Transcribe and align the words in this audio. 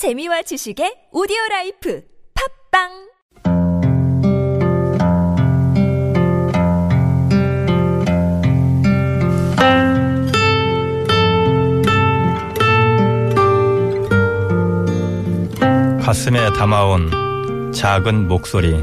재미와 0.00 0.40
지식의 0.40 1.12
오디오 1.12 1.36
라이프 1.50 2.00
팟빵! 2.72 2.88
가슴에 16.00 16.50
담아온 16.54 17.70
작은 17.74 18.26
목소리. 18.26 18.82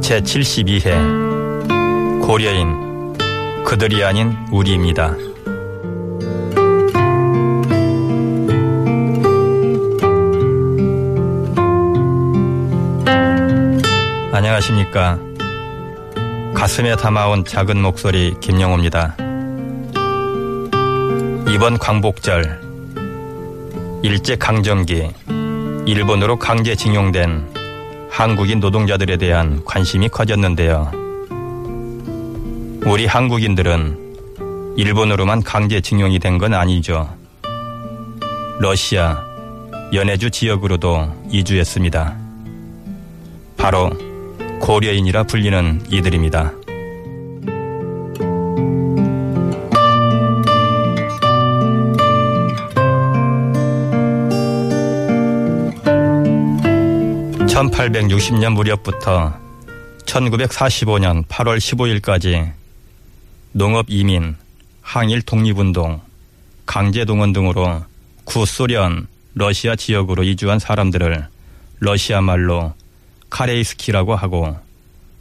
제72회. 0.00 2.26
고려인 2.26 3.14
그들이 3.62 4.02
아닌 4.02 4.34
우리입니다. 4.50 5.14
안녕하십니까. 14.50 15.16
가슴에 16.54 16.96
담아온 16.96 17.44
작은 17.44 17.80
목소리 17.80 18.34
김영호입니다. 18.40 19.14
이번 21.54 21.78
광복절 21.78 22.60
일제 24.02 24.34
강점기 24.34 25.08
일본으로 25.86 26.36
강제징용된 26.40 28.08
한국인 28.10 28.58
노동자들에 28.58 29.18
대한 29.18 29.64
관심이 29.64 30.08
커졌는데요. 30.08 30.90
우리 32.86 33.06
한국인들은 33.06 34.74
일본으로만 34.76 35.44
강제징용이 35.44 36.18
된 36.18 36.38
건 36.38 36.54
아니죠. 36.54 37.08
러시아, 38.58 39.22
연해주 39.94 40.32
지역으로도 40.32 41.28
이주했습니다. 41.30 42.16
바로 43.56 44.09
고려인이라 44.60 45.24
불리는 45.24 45.86
이들입니다. 45.90 46.52
(1860년) 57.48 58.52
무렵부터 58.52 59.34
(1945년 60.06 61.26
8월 61.26 61.58
15일까지) 61.58 62.52
농업 63.52 63.86
이민, 63.88 64.36
항일 64.82 65.22
독립운동, 65.22 66.00
강제 66.66 67.04
동원 67.04 67.32
등으로 67.32 67.82
구소련, 68.24 69.08
러시아 69.34 69.74
지역으로 69.74 70.22
이주한 70.22 70.58
사람들을 70.58 71.26
러시아 71.80 72.20
말로 72.20 72.74
카레이스키라고 73.30 74.14
하고 74.14 74.58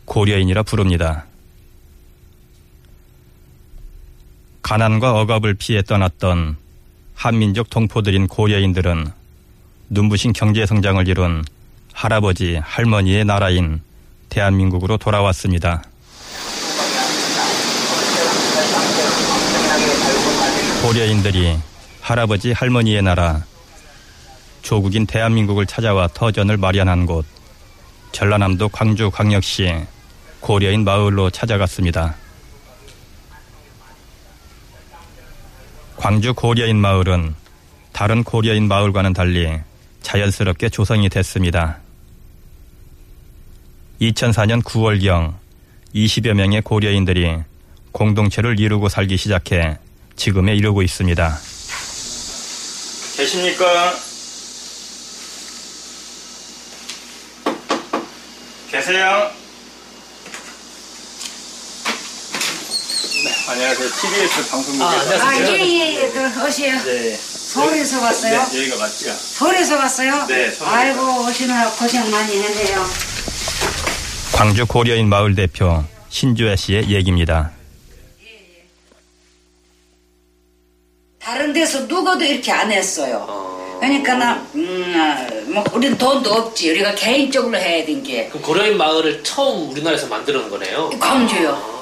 고려인이라 0.06 0.64
부릅니다. 0.64 1.26
가난과 4.62 5.20
억압을 5.22 5.54
피해 5.54 5.82
떠났던 5.82 6.58
한민족 7.16 7.70
동포들인 7.70 8.28
고려인들은 8.28 9.12
눈부신 9.90 10.34
경제 10.34 10.66
성장을 10.66 11.08
이룬 11.08 11.44
할아버지, 11.94 12.56
할머니의 12.56 13.26
나라인 13.26 13.82
대한민국으로 14.30 14.98
돌아왔습니다. 14.98 15.84
고려인들이 20.82 21.58
할아버지, 22.00 22.52
할머니의 22.52 23.02
나라, 23.02 23.44
조국인 24.62 25.06
대한민국을 25.06 25.66
찾아와 25.66 26.08
터전을 26.08 26.58
마련한 26.58 27.06
곳, 27.06 27.26
전라남도 28.12 28.70
광주광역시 28.70 29.86
고려인 30.40 30.84
마을로 30.84 31.30
찾아갔습니다. 31.30 32.16
광주 35.98 36.33
고려인 36.33 36.78
마을은 36.78 37.36
다른 37.92 38.23
고려인 38.23 38.67
마을과는 38.67 39.14
달리 39.14 39.60
자연스럽게 40.02 40.70
조성이 40.70 41.10
됐습니다. 41.10 41.80
2004년 44.02 44.64
9월경 44.64 45.36
20여 45.94 46.33
명의 46.33 46.62
고려인들이 46.62 47.36
공동체를 47.92 48.60
이루고 48.60 48.88
살기 48.88 49.17
시작해 49.17 49.78
지금에 50.16 50.56
이르고 50.56 50.82
있습니다. 50.82 51.38
계십니까? 53.17 54.08
계세요? 58.70 59.32
네, 63.24 63.52
안녕하세요. 63.52 63.90
TBS 63.90 64.50
방송국에서. 64.52 65.26
아. 65.26 65.30
아, 65.30 65.36
예, 65.40 65.60
예, 65.60 65.96
예. 66.04 66.10
그, 66.12 66.48
오세요. 66.48 66.84
네. 66.84 67.16
서울에서 67.18 68.00
왔어요? 68.00 68.48
네, 68.52 68.58
여기가 68.60 68.78
맞죠? 68.78 69.12
서울에서 69.12 69.76
왔어요? 69.76 70.26
네, 70.28 70.52
서울에서. 70.52 70.66
아이고, 70.68 71.26
오시느라 71.28 71.72
고생 71.72 72.10
많이 72.12 72.38
했네요. 72.42 72.86
광주 74.34 74.66
고려인 74.68 75.10
마을 75.10 75.34
대표 75.36 75.84
신주혜 76.10 76.56
씨의 76.56 76.90
얘기입니다. 76.92 77.52
다른 81.20 81.52
데서 81.54 81.82
누구도 81.82 82.24
이렇게 82.24 82.52
안 82.52 82.72
했어요. 82.72 83.48
그러니까 83.80 84.16
나, 84.16 84.36
음, 84.56 84.94
아, 84.95 85.28
뭐, 85.52 85.64
우린 85.73 85.98
돈도 85.98 86.32
없지. 86.32 86.72
우리가 86.72 86.95
개인적으로 86.95 87.58
해야 87.58 87.84
된 87.86 88.04
게. 88.04 88.28
그럼 88.28 88.44
고려인 88.44 88.78
마을을 88.78 89.23
처음 89.23 89.72
우리나라에서 89.72 90.08
놓은 90.08 90.50
거네요. 90.50 90.90
광주요. 91.00 91.80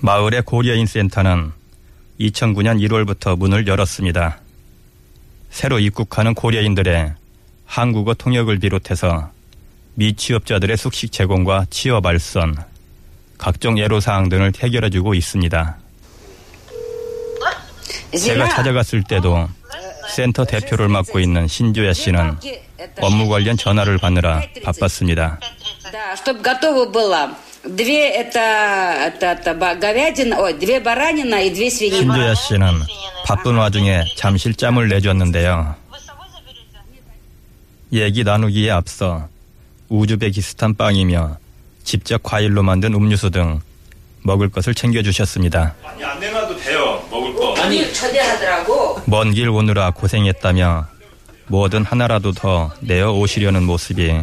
마을의 0.00 0.42
고려인 0.42 0.86
센터는 0.86 1.52
2009년 2.20 2.80
1월부터 2.86 3.36
문을 3.38 3.66
열었습니다. 3.66 4.38
새로 5.50 5.78
입국하는 5.78 6.34
고려인들의 6.34 7.14
한국어 7.64 8.14
통역을 8.14 8.58
비롯해서 8.58 9.30
미취업자들의 9.94 10.76
숙식 10.76 11.10
제공과 11.10 11.66
취업 11.70 12.04
알선, 12.04 12.56
각종 13.38 13.78
애로사항 13.78 14.28
등을 14.28 14.52
해결해주고 14.58 15.14
있습니다. 15.14 15.76
제가 18.16 18.48
찾아갔을 18.50 19.02
때도 19.02 19.48
센터 20.16 20.46
대표를 20.46 20.88
맡고 20.88 21.20
있는 21.20 21.46
신조야 21.46 21.92
씨는 21.92 22.38
업무 23.02 23.28
관련 23.28 23.54
전화를 23.54 23.98
받느라 23.98 24.40
바빴습니다. 24.64 25.38
신조야 31.90 32.34
씨는 32.34 32.80
바쁜 33.26 33.56
와중에 33.56 34.04
잠실잠을 34.16 34.88
내줬는데요. 34.88 35.74
얘기 37.92 38.24
나누기에 38.24 38.70
앞서 38.70 39.28
우즈베키스탄 39.90 40.76
빵이며 40.76 41.36
직접 41.84 42.22
과일로 42.22 42.62
만든 42.62 42.94
음료수 42.94 43.28
등 43.30 43.60
먹을 44.22 44.48
것을 44.48 44.74
챙겨주셨습니다. 44.74 45.74
아니, 45.84 46.02
안 46.02 46.18
내놔도 46.18 46.56
돼요. 46.56 46.95
먹을 47.10 47.34
거. 47.34 47.54
아니, 47.56 47.92
초대하더라고. 47.92 49.00
먼 49.06 49.32
길 49.32 49.48
오느라 49.48 49.90
고생했다며 49.90 50.86
뭐든 51.48 51.84
하나라도 51.84 52.32
더 52.32 52.72
내어 52.80 53.12
오시려는 53.12 53.62
모습이 53.64 54.22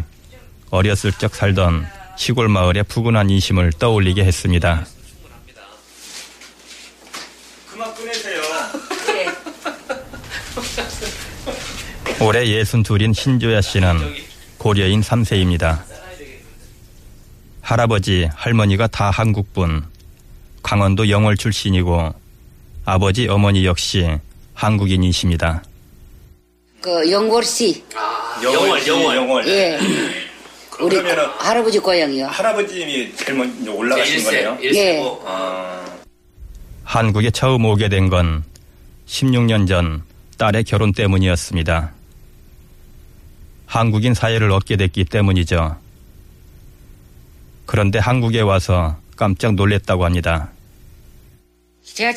어렸을 0.70 1.12
적 1.12 1.34
살던 1.34 1.86
시골 2.16 2.48
마을의 2.48 2.84
푸근한 2.84 3.30
인심을 3.30 3.72
떠올리게 3.78 4.24
했습니다. 4.24 4.84
그만 7.70 7.94
끊으세요. 7.94 8.42
예. 9.16 9.26
올해 12.24 12.44
62인 12.44 13.14
신조야 13.14 13.60
씨는 13.60 13.98
고려인 14.58 15.00
3세입니다. 15.00 15.82
할아버지, 17.60 18.28
할머니가 18.34 18.86
다 18.88 19.10
한국분, 19.10 19.84
강원도 20.62 21.08
영월 21.08 21.36
출신이고 21.36 22.14
아버지, 22.84 23.28
어머니 23.28 23.64
역시 23.64 24.06
한국인이십니다. 24.54 25.62
그, 26.80 27.10
영골씨. 27.10 27.82
영월, 28.42 28.86
영월. 28.86 29.16
영월. 29.16 29.48
예. 29.48 29.78
우리 30.80 30.96
할아버지 31.38 31.78
고향이요. 31.78 32.26
할아버님이 32.26 33.14
제일 33.16 33.38
먼저 33.38 33.72
올라가신 33.72 34.14
일세, 34.16 34.24
거네요. 34.44 34.58
일세고. 34.60 35.22
아, 35.24 35.84
한국에 36.84 37.30
처음 37.30 37.64
오게 37.64 37.88
된 37.88 38.10
건 38.10 38.44
16년 39.06 39.66
전 39.68 40.02
딸의 40.36 40.64
결혼 40.64 40.92
때문이었습니다. 40.92 41.92
한국인 43.66 44.14
사회를 44.14 44.50
얻게 44.50 44.76
됐기 44.76 45.04
때문이죠. 45.06 45.76
그런데 47.66 47.98
한국에 47.98 48.40
와서 48.40 48.96
깜짝 49.16 49.54
놀랬다고 49.54 50.04
합니다. 50.04 50.50
제가 51.84 52.12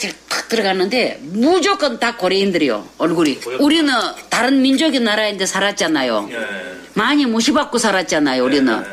들어가는데 0.49 1.19
무조건 1.21 1.99
다 1.99 2.15
고려인들이요 2.15 2.89
얼굴이. 2.97 3.39
우리는 3.59 3.93
다른 4.29 4.61
민족의 4.61 4.99
나라인데 4.99 5.45
살았잖아요. 5.45 6.29
예. 6.31 6.37
많이 6.93 7.25
무시받고 7.25 7.77
살았잖아요 7.77 8.43
우리는. 8.43 8.83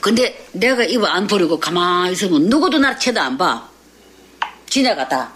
근데 0.00 0.46
내가 0.52 0.84
입을 0.84 1.08
안 1.08 1.26
버리고 1.26 1.58
가만히 1.58 2.12
있으면 2.12 2.42
누구도 2.42 2.78
날 2.78 2.98
쳐도 2.98 3.20
안 3.20 3.36
봐. 3.36 3.68
지네가 4.68 5.08
다. 5.08 5.32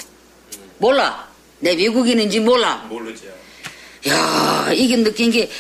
몰라. 0.79 1.29
내 1.59 1.75
외국인인지 1.75 2.41
몰라. 2.41 2.87
모르죠. 2.89 3.27
야, 4.09 4.71
이게 4.73 4.97
느낀 4.97 5.31
게, 5.31 5.51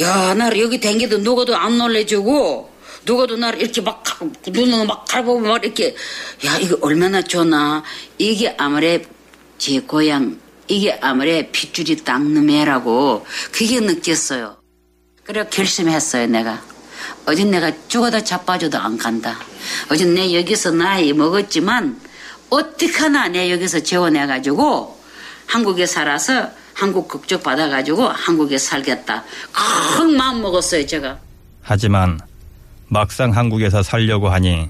야, 0.00 0.34
나를 0.34 0.60
여기 0.60 0.78
댕겨도 0.78 1.18
누가도 1.18 1.56
안 1.56 1.78
놀래주고, 1.78 2.70
누가도 3.06 3.36
나를 3.36 3.62
이렇게 3.62 3.80
막, 3.80 4.02
가- 4.02 4.26
눈으로 4.48 4.84
막 4.84 5.04
갈보고 5.06 5.40
막 5.40 5.64
이렇게, 5.64 5.94
야, 6.44 6.58
이거 6.58 6.76
얼마나 6.82 7.22
좋나. 7.22 7.82
이게 8.18 8.54
아무래 8.58 9.02
제 9.58 9.80
고향, 9.80 10.38
이게 10.66 10.98
아무래 11.00 11.48
핏줄이 11.52 12.02
닦는 12.02 12.50
애라고, 12.50 13.24
그게 13.52 13.78
느꼈어요. 13.80 14.56
그래 15.24 15.46
결심했어요, 15.48 16.26
내가. 16.26 16.62
어젠 17.26 17.50
내가 17.52 17.70
죽어도 17.88 18.22
자빠져도 18.22 18.76
안 18.78 18.98
간다. 18.98 19.38
어젠 19.90 20.14
내 20.14 20.34
여기서 20.36 20.72
나이 20.72 21.12
먹었지만, 21.12 22.00
어떡하나 22.50 23.28
내 23.28 23.50
여기서 23.52 23.80
재혼해가지고, 23.80 25.00
한국에 25.46 25.86
살아서 25.86 26.50
한국 26.74 27.06
국적 27.08 27.42
받아가지고 27.44 28.08
한국에 28.08 28.58
살겠다. 28.58 29.24
큰 29.96 30.16
마음 30.16 30.42
먹었어요, 30.42 30.84
제가. 30.86 31.18
하지만 31.62 32.20
막상 32.88 33.36
한국에서 33.36 33.82
살려고 33.82 34.28
하니 34.28 34.68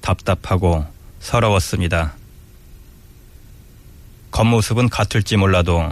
답답하고 0.00 0.86
서러웠습니다. 1.20 2.14
겉모습은 4.30 4.88
같을지 4.88 5.36
몰라도 5.36 5.90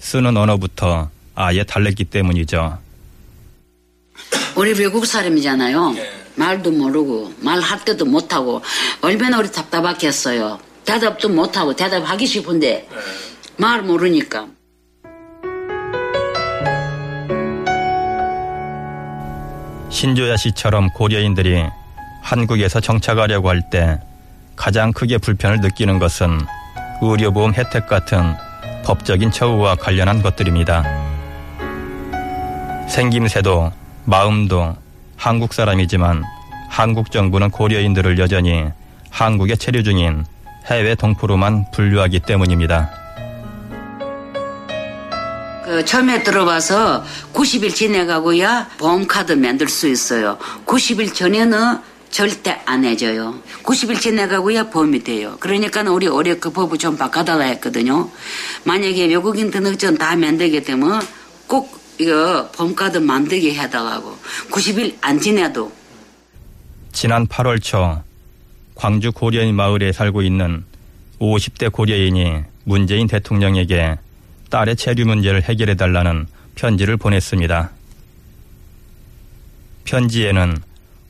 쓰는 0.00 0.36
언어부터 0.36 1.10
아예 1.34 1.62
달랬기 1.62 2.04
때문이죠. 2.04 2.78
우리 4.56 4.72
외국 4.72 5.06
사람이잖아요. 5.06 5.94
말도 6.34 6.70
모르고 6.72 7.32
말할 7.38 7.84
때도 7.84 8.04
못하고 8.04 8.62
얼마나 9.00 9.38
우리 9.38 9.50
답답했겠어요. 9.50 10.58
대답도 10.84 11.28
못하고 11.28 11.76
대답하기 11.76 12.26
싶은데 12.26 12.88
말 13.56 13.82
모르니까. 13.82 14.48
신조야 19.92 20.36
씨처럼 20.38 20.88
고려인들이 20.90 21.66
한국에서 22.22 22.80
정착하려고 22.80 23.50
할 23.50 23.60
때 23.70 24.00
가장 24.56 24.92
크게 24.92 25.18
불편을 25.18 25.60
느끼는 25.60 25.98
것은 25.98 26.40
의료보험 27.02 27.52
혜택 27.54 27.86
같은 27.86 28.34
법적인 28.84 29.30
처우와 29.30 29.76
관련한 29.76 30.22
것들입니다. 30.22 30.82
생김새도 32.88 33.70
마음도 34.04 34.74
한국 35.16 35.52
사람이지만 35.52 36.22
한국 36.68 37.10
정부는 37.10 37.50
고려인들을 37.50 38.18
여전히 38.18 38.64
한국에 39.10 39.56
체류 39.56 39.82
중인 39.82 40.24
해외 40.66 40.94
동포로만 40.94 41.70
분류하기 41.72 42.20
때문입니다. 42.20 42.90
그 45.72 45.86
처음에 45.86 46.22
들어와서 46.22 47.02
90일 47.32 47.74
지내가고야 47.74 48.72
보험카드 48.76 49.32
만들 49.32 49.70
수 49.70 49.88
있어요. 49.88 50.36
90일 50.66 51.14
전에는 51.14 51.78
절대 52.10 52.60
안 52.66 52.84
해줘요. 52.84 53.40
90일 53.62 53.98
지내가고야 53.98 54.68
보험이 54.68 55.02
돼요. 55.02 55.38
그러니까 55.40 55.80
우리 55.90 56.08
올해 56.08 56.36
그 56.36 56.50
법을 56.50 56.76
좀 56.76 56.98
바꿔달라 56.98 57.44
했거든요. 57.44 58.10
만약에 58.64 59.06
외국인 59.06 59.50
등록증 59.50 59.96
다 59.96 60.14
만들게 60.14 60.62
되면 60.62 61.00
꼭 61.46 61.80
이거 61.98 62.50
보험카드 62.52 62.98
만들게 62.98 63.54
해달라고. 63.54 64.18
90일 64.50 64.96
안 65.00 65.18
지내도 65.18 65.72
지난 66.92 67.26
8월 67.26 67.62
초 67.62 68.02
광주 68.74 69.10
고려인 69.10 69.54
마을에 69.54 69.92
살고 69.92 70.20
있는 70.20 70.66
50대 71.18 71.72
고려인이 71.72 72.42
문재인 72.64 73.06
대통령에게 73.06 73.96
딸의 74.52 74.76
체류 74.76 75.06
문제를 75.06 75.42
해결해 75.42 75.74
달라는 75.76 76.26
편지를 76.56 76.98
보냈습니다. 76.98 77.70
편지에는 79.84 80.58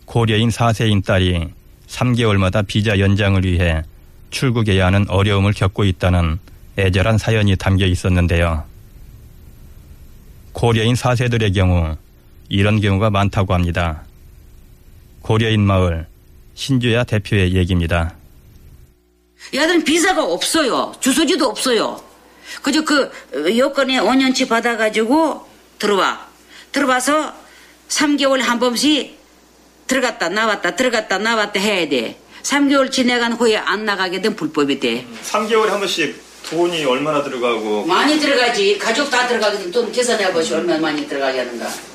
고려인 0.04 0.48
4세인 0.48 1.04
딸이 1.04 1.48
3개월마다 1.88 2.64
비자 2.64 3.00
연장을 3.00 3.44
위해 3.44 3.82
출국해야 4.30 4.86
하는 4.86 5.10
어려움을 5.10 5.52
겪고 5.52 5.84
있다는 5.84 6.38
애절한 6.78 7.18
사연이 7.18 7.56
담겨 7.56 7.84
있었는데요. 7.84 8.64
고려인 10.52 10.94
4세들의 10.94 11.52
경우 11.52 11.96
이런 12.48 12.80
경우가 12.80 13.10
많다고 13.10 13.54
합니다. 13.54 14.04
고려인 15.20 15.62
마을 15.62 16.06
신주야 16.54 17.02
대표의 17.02 17.54
얘기입니다. 17.54 18.14
얘들은 19.52 19.82
비자가 19.82 20.24
없어요. 20.24 20.94
주소지도 21.00 21.46
없어요. 21.46 22.11
그저 22.60 22.84
그 22.84 23.04
어, 23.04 23.56
여권에 23.56 23.98
5년치 24.00 24.48
받아가지고 24.48 25.48
들어와. 25.78 26.26
들어와서 26.72 27.34
3개월 27.88 28.40
한 28.40 28.58
번씩 28.58 29.18
들어갔다 29.86 30.28
나왔다 30.28 30.76
들어갔다 30.76 31.18
나왔다 31.18 31.60
해야 31.60 31.88
돼. 31.88 32.18
3개월 32.42 32.90
지나간 32.90 33.32
후에 33.34 33.56
안 33.56 33.84
나가게 33.84 34.20
되면 34.20 34.36
불법이 34.36 34.80
돼. 34.80 35.06
3개월에 35.24 35.68
한 35.68 35.78
번씩 35.78 36.20
돈이 36.50 36.84
얼마나 36.84 37.22
들어가고 37.22 37.84
많이 37.86 38.18
들어가지. 38.18 38.78
가족 38.78 39.10
다 39.10 39.26
들어가게 39.28 39.58
되면 39.58 39.70
돈 39.72 39.92
계산해 39.92 40.32
보시 40.32 40.54
얼마나 40.54 40.80
많이 40.80 41.06
들어가게 41.06 41.38
하는가. 41.38 41.91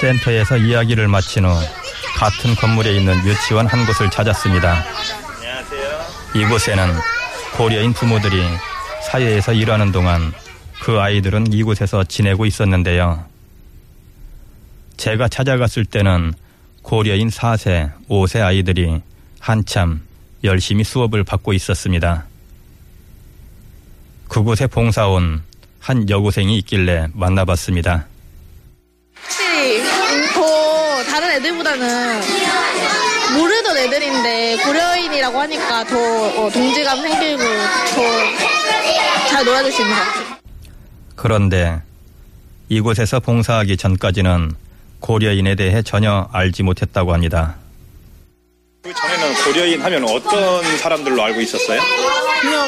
센터에서 0.00 0.56
이야기를 0.56 1.08
마친 1.08 1.44
후 1.44 1.50
같은 2.16 2.54
건물에 2.54 2.96
있는 2.96 3.14
유치원 3.26 3.66
한 3.66 3.84
곳을 3.84 4.08
찾았습니다. 4.10 4.84
안녕하세요. 5.36 5.98
이곳에는 6.36 6.94
고려인 7.56 7.92
부모들이 7.92 8.40
사회에서 9.02 9.52
일하는 9.52 9.90
동안 9.90 10.32
그 10.82 11.00
아이들은 11.00 11.52
이곳에서 11.52 12.04
지내고 12.04 12.46
있었는데요. 12.46 13.24
제가 14.96 15.26
찾아갔을 15.28 15.84
때는 15.84 16.32
고려인 16.82 17.28
4세, 17.28 17.92
5세 18.08 18.40
아이들이 18.40 19.00
한참 19.40 20.02
열심히 20.44 20.84
수업을 20.84 21.24
받고 21.24 21.52
있었습니다. 21.54 22.26
그곳에 24.28 24.68
봉사온 24.68 25.42
한 25.80 26.08
여고생이 26.08 26.56
있길래 26.58 27.08
만나봤습니다. 27.14 28.06
애들보다는 31.38 32.20
모르던 33.36 33.76
애들인데 33.78 34.56
고려인이라고 34.64 35.40
하니까 35.40 35.84
더 35.84 35.96
어, 35.96 36.50
동지감 36.50 37.00
생기고 37.02 37.42
더 37.94 38.58
잘 39.28 39.44
놀아줄 39.44 39.70
수 39.70 39.82
있는 39.82 39.94
것 39.94 40.00
같아요. 40.02 40.26
그런데 41.14 41.80
이곳에서 42.70 43.20
봉사하기 43.20 43.76
전까지는 43.76 44.52
고려인에 45.00 45.54
대해 45.54 45.82
전혀 45.82 46.28
알지 46.32 46.62
못했다고 46.62 47.12
합니다. 47.12 47.56
그 48.82 48.92
전에는 48.94 49.34
고려인 49.44 49.82
하면 49.82 50.04
어떤 50.08 50.78
사람들로 50.78 51.22
알고 51.22 51.40
있었어요? 51.42 51.80
그냥 52.40 52.66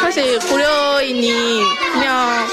사실 0.00 0.38
고려인이 0.38 1.60
그냥 1.92 2.46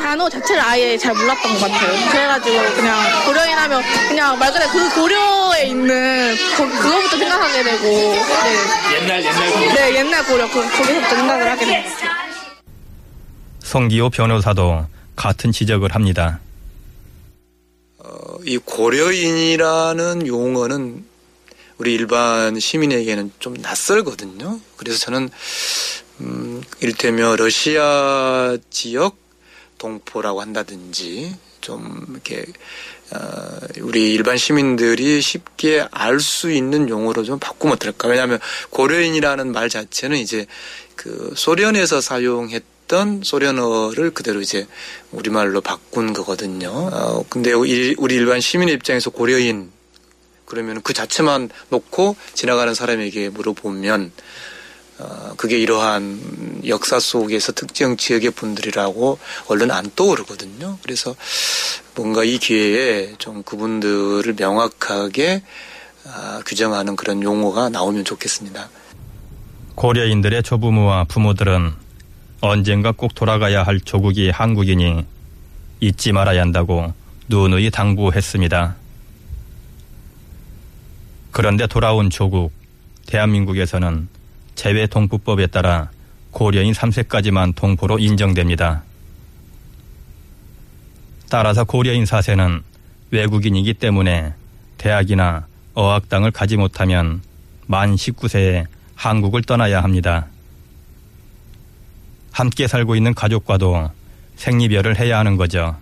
단어 0.00 0.28
자체를 0.28 0.62
아예 0.62 0.96
잘 0.96 1.14
몰랐던 1.14 1.52
것 1.52 1.60
같아요. 1.60 2.10
그래가지고 2.10 2.74
그냥 2.74 3.24
고려인 3.26 3.56
하면 3.56 3.82
그냥 4.08 4.38
말 4.38 4.52
그대로 4.52 4.70
그 4.70 4.94
고려에 4.94 5.66
있는 5.66 6.34
거, 6.56 6.66
그거부터 6.66 7.18
생각하게 7.18 7.62
되고 7.62 7.84
네, 7.84 8.96
옛날 9.02 9.24
옛날 9.24 9.52
고려. 9.52 9.74
네 9.74 9.94
옛날 9.96 10.24
고려 10.24 10.50
그, 10.50 10.60
거기서부터 10.62 11.16
생각을 11.16 11.50
하게 11.50 11.66
같아요. 11.66 12.10
송기호 13.60 14.10
변호사도 14.10 14.86
같은 15.14 15.52
지적을 15.52 15.94
합니다. 15.94 16.40
이 18.44 18.56
고려인이라는 18.56 20.26
용어는 20.26 21.04
우리 21.76 21.94
일반 21.94 22.58
시민에게는 22.58 23.32
좀 23.38 23.54
낯설거든요. 23.54 24.60
그래서 24.76 24.98
저는 24.98 25.28
음, 26.20 26.62
이를테면 26.80 27.36
러시아 27.36 28.56
지역 28.70 29.19
동포라고 29.80 30.40
한다든지 30.40 31.34
좀 31.60 32.06
이렇게 32.10 32.44
어, 33.12 33.58
우리 33.80 34.12
일반 34.12 34.36
시민들이 34.36 35.20
쉽게 35.20 35.88
알 35.90 36.20
수 36.20 36.52
있는 36.52 36.88
용어로 36.88 37.24
좀 37.24 37.38
바꾸면 37.40 37.74
어떨까? 37.74 38.06
왜냐하면 38.08 38.38
고려인이라는 38.70 39.50
말 39.52 39.68
자체는 39.68 40.18
이제 40.18 40.46
그 40.94 41.32
소련에서 41.34 42.00
사용했던 42.00 43.22
소련어를 43.24 44.12
그대로 44.12 44.40
이제 44.40 44.66
우리말로 45.10 45.60
바꾼 45.60 46.12
거거든요. 46.12 46.70
어, 46.70 47.24
근데 47.28 47.52
우리 47.52 47.96
일반 47.96 48.40
시민의 48.40 48.74
입장에서 48.74 49.10
고려인 49.10 49.72
그러면 50.44 50.82
그 50.82 50.92
자체만 50.92 51.48
놓고 51.70 52.16
지나가는 52.34 52.74
사람에게 52.74 53.30
물어보면 53.30 54.12
어, 54.12 54.14
그게 55.36 55.58
이러한 55.58 56.62
역사 56.66 56.98
속에서 56.98 57.52
특정 57.52 57.96
지역의 57.96 58.32
분들이라고 58.32 59.18
얼른 59.48 59.70
안 59.70 59.90
떠오르거든요. 59.94 60.78
그래서 60.82 61.14
뭔가 61.94 62.24
이 62.24 62.38
기회에 62.38 63.14
좀 63.18 63.42
그분들을 63.42 64.34
명확하게 64.38 65.42
아, 66.06 66.40
규정하는 66.46 66.96
그런 66.96 67.22
용어가 67.22 67.68
나오면 67.68 68.04
좋겠습니다. 68.04 68.68
고려인들의 69.74 70.42
조부모와 70.42 71.04
부모들은 71.04 71.72
언젠가 72.40 72.92
꼭 72.92 73.14
돌아가야 73.14 73.62
할 73.62 73.80
조국이 73.80 74.30
한국이니 74.30 75.04
잊지 75.80 76.12
말아야 76.12 76.40
한다고 76.40 76.92
누누이 77.28 77.70
당부했습니다. 77.70 78.76
그런데 81.30 81.66
돌아온 81.66 82.10
조국, 82.10 82.52
대한민국에서는 83.06 84.08
재외 84.60 84.86
동포법에 84.86 85.46
따라 85.46 85.90
고려인 86.32 86.74
3세까지만 86.74 87.54
동포로 87.56 87.98
인정됩니다. 87.98 88.82
따라서 91.30 91.64
고려인 91.64 92.04
4세는 92.04 92.62
외국인이기 93.10 93.72
때문에 93.72 94.34
대학이나 94.76 95.46
어학당을 95.72 96.30
가지 96.30 96.58
못하면 96.58 97.22
만 97.68 97.94
19세에 97.94 98.66
한국을 98.96 99.40
떠나야 99.44 99.82
합니다. 99.82 100.26
함께 102.30 102.66
살고 102.66 102.96
있는 102.96 103.14
가족과도 103.14 103.90
생리별을 104.36 104.98
해야 104.98 105.20
하는 105.20 105.38
거죠. 105.38 105.74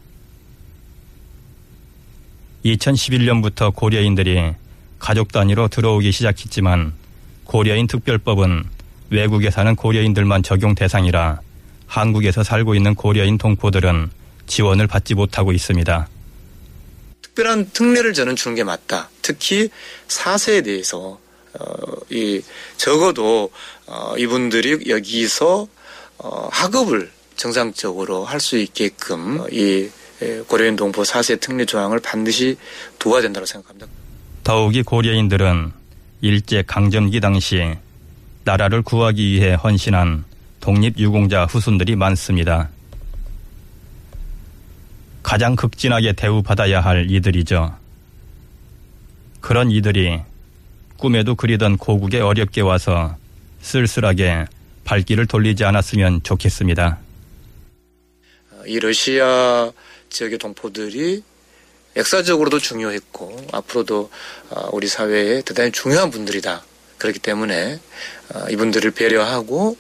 2011년부터 2.65 3.75
고려인들이 3.75 4.55
가족 5.01 5.33
단위로 5.33 5.67
들어오기 5.67 6.13
시작했지만 6.13 6.93
고려인 7.49 7.87
특별법은 7.87 8.63
외국에 9.09 9.51
사는 9.51 9.75
고려인들만 9.75 10.43
적용 10.43 10.75
대상이라 10.75 11.41
한국에서 11.87 12.43
살고 12.45 12.75
있는 12.75 12.95
고려인 12.95 13.39
동포들은 13.39 14.11
지원을 14.47 14.87
받지 14.87 15.15
못하고 15.15 15.53
있습니다. 15.53 16.09
특별한 17.23 17.71
특례를 17.73 18.13
저는 18.13 18.37
주는 18.37 18.55
게 18.55 18.65
맞다. 18.65 19.09
특히 19.23 19.71
4세에 20.09 20.63
대해서 20.63 21.19
어, 21.59 21.65
이 22.11 22.43
적어도 22.77 23.51
어, 23.87 24.15
이분들이 24.19 24.91
여기서 24.91 25.67
어, 26.19 26.49
학업을 26.53 27.11
정상적으로 27.37 28.27
할 28.27 28.41
수 28.41 28.59
있게끔 28.59 29.47
이 29.51 29.89
고려인 30.49 30.77
동포 30.77 31.03
4세 31.03 31.41
특례 31.41 31.65
조항을 31.65 32.01
반드시 32.01 32.59
도와야 32.99 33.23
된다고 33.23 33.47
생각합니다. 33.47 33.87
더욱이 34.45 34.83
고려인들은 34.83 35.73
일제 36.21 36.63
강점기 36.67 37.21
당시 37.21 37.77
나라를 38.45 38.83
구하기 38.83 39.23
위해 39.33 39.55
헌신한 39.55 40.25
독립유공자 40.61 41.45
후손들이 41.45 41.97
많습니다. 41.97 42.71
가장 45.23 45.55
극진하게 45.55 46.15
대우받아야 46.15 46.81
할 46.81 47.11
이들이죠. 47.11 47.77
그런 49.41 49.71
이들이 49.71 50.21
꿈에도 50.97 51.35
그리던 51.35 51.77
고국에 51.77 52.21
어렵게 52.21 52.63
와서 52.63 53.17
쓸쓸하게 53.61 54.47
발길을 54.85 55.27
돌리지 55.27 55.65
않았으면 55.65 56.23
좋겠습니다. 56.23 56.99
이 58.67 58.81
러시아 58.81 59.71
지역의 60.09 60.39
동포들이 60.39 61.23
역사적으로도 61.99 62.61
중요했고 62.61 63.49
앞으로도 63.53 64.11
어, 64.51 64.69
우리 64.73 64.87
사회에 64.87 65.43
대단히 65.43 65.73
중요한 65.73 66.11
분들이다. 66.11 66.65
그렇기 66.97 67.19
때문에 67.19 67.81
어, 68.35 68.47
이분들을 68.51 68.93
배려하고 68.93 69.77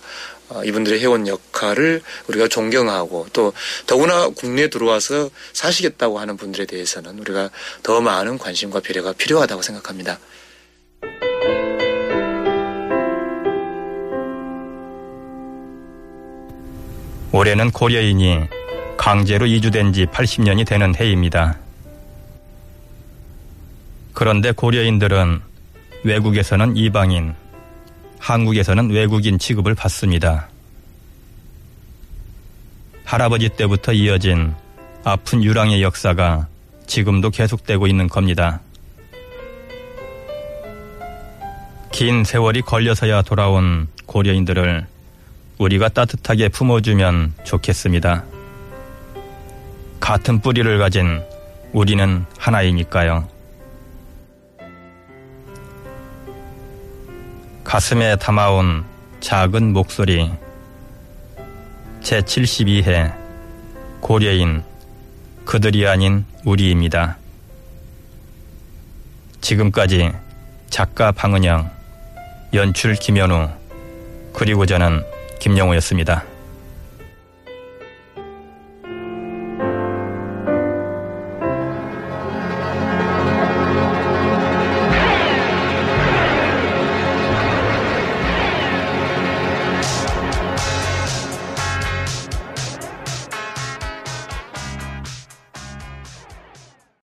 어, 0.48 0.64
이분들의 0.64 1.00
해온 1.00 1.28
역할을 1.28 2.02
우리가 2.26 2.48
존경하고 2.48 3.28
또 3.32 3.52
더구나 3.86 4.28
국내에 4.28 4.68
들어와서 4.68 5.30
사시겠다고 5.52 6.18
하는 6.18 6.36
분들에 6.36 6.66
대해서는 6.66 7.18
우리가 7.20 7.50
더 7.82 8.00
많은 8.00 8.38
관심과 8.38 8.80
배려가 8.80 9.12
필요하다고 9.12 9.62
생각합니다. 9.62 10.18
올해는 17.30 17.70
고려인이 17.70 18.48
강제로 18.96 19.46
이주된 19.46 19.92
지 19.92 20.06
80년이 20.06 20.66
되는 20.66 20.94
해입니다. 20.96 21.67
그런데 24.18 24.50
고려인들은 24.50 25.40
외국에서는 26.02 26.76
이방인, 26.76 27.36
한국에서는 28.18 28.90
외국인 28.90 29.38
취급을 29.38 29.76
받습니다. 29.76 30.48
할아버지 33.04 33.48
때부터 33.48 33.92
이어진 33.92 34.56
아픈 35.04 35.44
유랑의 35.44 35.84
역사가 35.84 36.48
지금도 36.88 37.30
계속되고 37.30 37.86
있는 37.86 38.08
겁니다. 38.08 38.60
긴 41.92 42.24
세월이 42.24 42.62
걸려서야 42.62 43.22
돌아온 43.22 43.86
고려인들을 44.06 44.84
우리가 45.58 45.90
따뜻하게 45.90 46.48
품어주면 46.48 47.34
좋겠습니다. 47.44 48.24
같은 50.00 50.40
뿌리를 50.40 50.76
가진 50.80 51.22
우리는 51.72 52.26
하나이니까요. 52.36 53.37
가슴에 57.68 58.16
담아온 58.16 58.86
작은 59.20 59.74
목소리 59.74 60.32
제72회 62.00 63.14
고려인 64.00 64.62
그들이 65.44 65.86
아닌 65.86 66.24
우리입니다. 66.46 67.18
지금까지 69.42 70.12
작가 70.70 71.12
방은영, 71.12 71.70
연출 72.54 72.94
김현우, 72.94 73.50
그리고 74.32 74.64
저는 74.64 75.04
김영우였습니다. 75.38 76.24